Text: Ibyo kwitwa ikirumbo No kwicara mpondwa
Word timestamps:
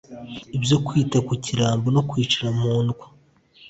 Ibyo 0.57 0.77
kwitwa 0.85 1.31
ikirumbo 1.37 1.87
No 1.95 2.01
kwicara 2.09 2.47
mpondwa 2.57 3.05